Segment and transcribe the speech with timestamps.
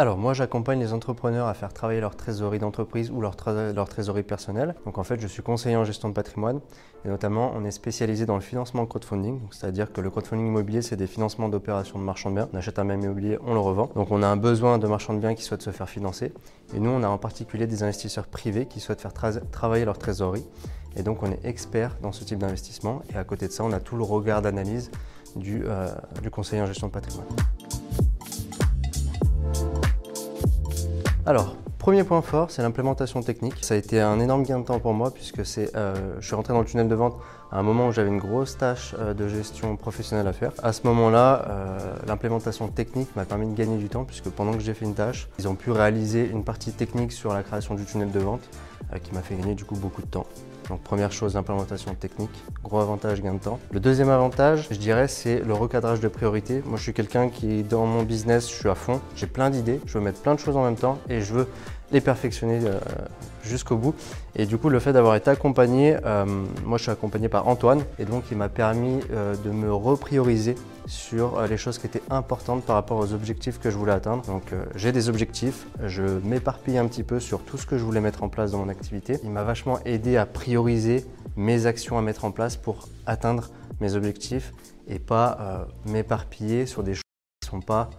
[0.00, 4.76] Alors moi j'accompagne les entrepreneurs à faire travailler leur trésorerie d'entreprise ou leur, trésorerie personnelle.
[4.86, 6.60] Donc en fait je suis conseiller en gestion de patrimoine
[7.04, 9.40] et notamment on est spécialisé dans le financement crowdfunding.
[9.50, 12.48] C'est-à-dire que le crowdfunding immobilier c'est des financements d'opérations de marchands de biens.
[12.52, 13.90] On achète un même immobilier, on le revend.
[13.96, 16.32] Donc on a un besoin de marchands de biens qui souhaitent se faire financer.
[16.76, 19.14] Et nous on a en particulier des investisseurs privés qui souhaitent faire
[19.50, 20.46] travailler leur trésorerie.
[20.94, 23.02] Et donc on est expert dans ce type d'investissement.
[23.12, 24.92] Et à côté de ça on a tout le regard d'analyse
[25.34, 25.88] du, euh,
[26.22, 27.26] du conseiller en gestion de patrimoine.
[31.28, 33.56] Alors, premier point fort, c'est l'implémentation technique.
[33.60, 35.40] Ça a été un énorme gain de temps pour moi puisque
[35.76, 37.18] euh, je suis rentré dans le tunnel de vente
[37.52, 40.52] à un moment où j'avais une grosse tâche euh, de gestion professionnelle à faire.
[40.62, 44.60] À ce moment-là, euh, l'implémentation technique m'a permis de gagner du temps puisque pendant que
[44.60, 47.84] j'ai fait une tâche, ils ont pu réaliser une partie technique sur la création du
[47.84, 48.48] tunnel de vente
[49.04, 50.24] qui m'a fait gagner du coup beaucoup de temps.
[50.68, 52.30] Donc première chose, l'implémentation technique,
[52.62, 53.58] gros avantage, gain de temps.
[53.70, 56.62] Le deuxième avantage, je dirais, c'est le recadrage de priorités.
[56.66, 59.80] Moi, je suis quelqu'un qui, dans mon business, je suis à fond, j'ai plein d'idées,
[59.86, 61.48] je veux mettre plein de choses en même temps et je veux
[61.92, 62.78] les perfectionner euh,
[63.42, 63.94] jusqu'au bout.
[64.36, 66.24] Et du coup, le fait d'avoir été accompagné, euh,
[66.64, 70.54] moi je suis accompagné par Antoine, et donc il m'a permis euh, de me reprioriser
[70.86, 74.22] sur les choses qui étaient importantes par rapport aux objectifs que je voulais atteindre.
[74.24, 78.00] Donc j'ai des objectifs, je m'éparpille un petit peu sur tout ce que je voulais
[78.00, 79.18] mettre en place dans mon activité.
[79.22, 81.04] Il m'a vachement aidé à prioriser
[81.36, 83.50] mes actions à mettre en place pour atteindre
[83.82, 84.54] mes objectifs
[84.86, 87.02] et pas m'éparpiller sur des choses
[87.42, 87.90] qui ne sont pas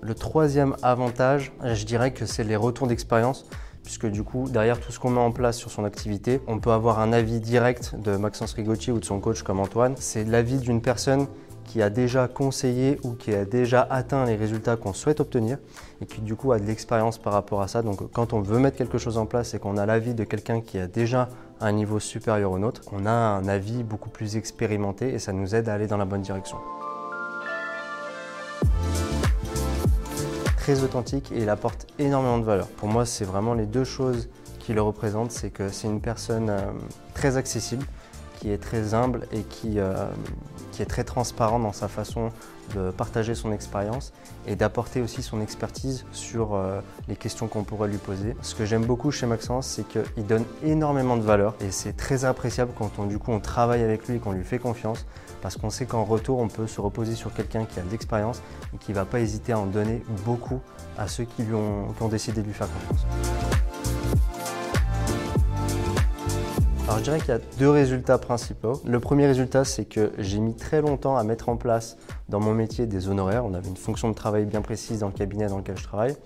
[0.00, 3.44] Le troisième avantage, je dirais que c'est les retours d'expérience
[3.82, 6.70] puisque du coup, derrière tout ce qu'on met en place sur son activité, on peut
[6.70, 9.94] avoir un avis direct de Maxence Rigotti ou de son coach comme Antoine.
[9.98, 11.26] C'est l'avis d'une personne
[11.64, 15.58] qui a déjà conseillé ou qui a déjà atteint les résultats qu'on souhaite obtenir
[16.00, 17.82] et qui du coup a de l'expérience par rapport à ça.
[17.82, 20.60] Donc quand on veut mettre quelque chose en place et qu'on a l'avis de quelqu'un
[20.60, 21.28] qui a déjà
[21.60, 25.54] un niveau supérieur au nôtre, on a un avis beaucoup plus expérimenté et ça nous
[25.54, 26.58] aide à aller dans la bonne direction.
[30.62, 32.68] Très authentique et il apporte énormément de valeur.
[32.68, 34.28] Pour moi, c'est vraiment les deux choses
[34.60, 35.32] qui le représentent.
[35.32, 36.60] C'est que c'est une personne euh,
[37.14, 37.84] très accessible,
[38.42, 39.94] qui est très humble et qui, euh,
[40.72, 42.32] qui est très transparent dans sa façon
[42.74, 44.12] de partager son expérience
[44.48, 48.34] et d'apporter aussi son expertise sur euh, les questions qu'on pourrait lui poser.
[48.42, 52.24] Ce que j'aime beaucoup chez Maxence, c'est qu'il donne énormément de valeur et c'est très
[52.24, 55.06] appréciable quand on, du coup, on travaille avec lui et qu'on lui fait confiance
[55.40, 58.42] parce qu'on sait qu'en retour, on peut se reposer sur quelqu'un qui a de l'expérience
[58.74, 60.58] et qui ne va pas hésiter à en donner beaucoup
[60.98, 63.06] à ceux qui ont décidé de lui faire confiance.
[66.88, 68.82] Alors je dirais qu'il y a deux résultats principaux.
[68.84, 71.96] Le premier résultat, c'est que j'ai mis très longtemps à mettre en place
[72.28, 73.44] dans mon métier des honoraires.
[73.44, 76.16] On avait une fonction de travail bien précise dans le cabinet dans lequel je travaille.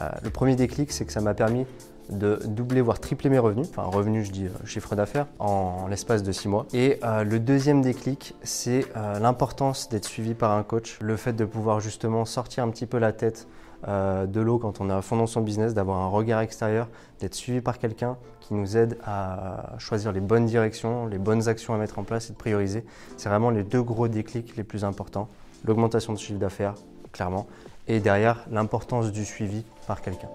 [0.00, 1.66] Euh, le premier déclic, c'est que ça m'a permis
[2.08, 6.22] de doubler, voire tripler mes revenus, enfin revenus, je dis euh, chiffre d'affaires, en, l'espace
[6.22, 6.66] de six mois.
[6.72, 8.86] Et euh, le deuxième déclic, c'est
[9.20, 12.98] l'importance d'être suivi par un coach, le fait de pouvoir justement sortir un petit peu
[12.98, 13.46] la tête
[13.86, 16.88] euh, de l'eau quand on est à fond dans son business, d'avoir un regard extérieur,
[17.20, 21.74] d'être suivi par quelqu'un qui nous aide à choisir les bonnes directions, les bonnes actions
[21.74, 22.84] à mettre en place et de prioriser.
[23.16, 25.28] C'est vraiment les deux gros déclics les plus importants.
[25.64, 26.74] L'augmentation de chiffre d'affaires,
[27.12, 27.46] clairement,
[27.86, 30.28] et derrière l'importance du suivi par quelqu'un.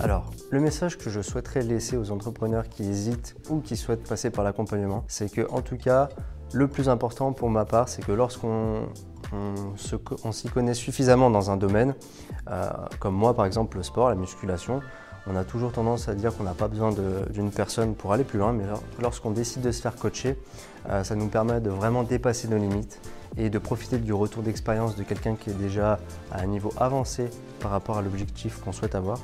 [0.00, 4.30] Alors, le message que je souhaiterais laisser aux entrepreneurs qui hésitent ou qui souhaitent passer
[4.30, 6.08] par l'accompagnement, c'est que en tout cas,
[6.52, 8.86] le plus important pour ma part, c'est que lorsqu'on
[9.32, 11.94] on, s'y connaît suffisamment dans un domaine,
[12.50, 12.70] euh,
[13.00, 14.80] comme moi par exemple le sport, la musculation,
[15.26, 16.92] on a toujours tendance à dire qu'on n'a pas besoin
[17.30, 18.64] d'une personne pour aller plus loin, mais
[19.00, 20.38] lorsqu'on décide de se faire coacher,
[20.90, 23.00] euh, ça nous permet de vraiment dépasser nos limites
[23.36, 25.98] et de profiter du retour d'expérience de quelqu'un qui est déjà
[26.30, 27.30] à un niveau avancé
[27.60, 29.18] par rapport à l'objectif qu'on souhaite avoir.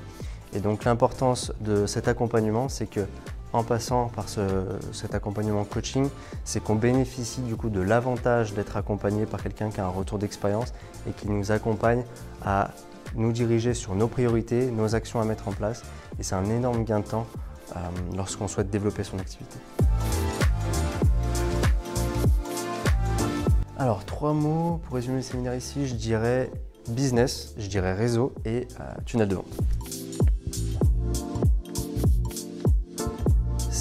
[0.55, 3.07] Et donc l'importance de cet accompagnement, c'est que
[3.53, 6.09] en passant par cet accompagnement coaching,
[6.45, 10.19] c'est qu'on bénéficie du coup de l'avantage d'être accompagné par quelqu'un qui a un retour
[10.19, 10.73] d'expérience
[11.09, 12.05] et qui nous accompagne
[12.45, 12.71] à
[13.15, 15.83] nous diriger sur nos priorités, nos actions à mettre en place.
[16.19, 17.27] Et c'est un énorme gain de temps
[17.75, 17.79] euh,
[18.17, 19.59] lorsqu'on souhaite développer son activité.
[23.79, 26.51] Alors, trois mots pour résumer le séminaire ici, je dirais
[26.89, 30.90] business, je dirais réseau et euh, tunnel de vente.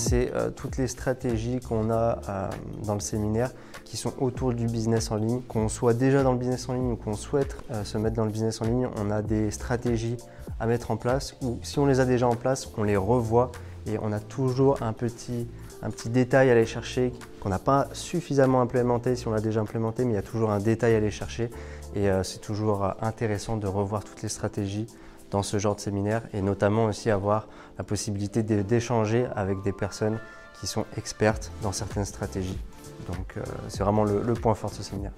[0.10, 2.50] C'est euh, toutes les stratégies qu'on a euh,
[2.84, 3.52] dans le séminaire
[3.86, 5.42] qui sont autour du business en ligne.
[5.42, 8.26] Qu'on soit déjà dans le business en ligne ou qu'on souhaite euh, se mettre dans
[8.26, 10.18] le business en ligne, on a des stratégies
[10.60, 13.52] à mettre en place ou si on les a déjà en place, on les revoit
[13.86, 15.48] et on a toujours un petit,
[15.84, 19.62] un petit détail à aller chercher qu'on n'a pas suffisamment implémenté si on l'a déjà
[19.62, 21.52] implémenté, mais il y a toujours un détail à aller chercher
[21.96, 24.86] et c'est toujours intéressant de revoir toutes les stratégies
[25.32, 27.48] dans ce genre de séminaire et notamment aussi avoir
[27.78, 30.20] la possibilité d'échanger avec des personnes
[30.60, 32.58] qui sont expertes dans certaines stratégies.
[33.08, 35.14] Donc euh, c'est vraiment le point fort de ce séminaire.